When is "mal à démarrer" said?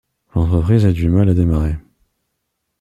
1.09-1.75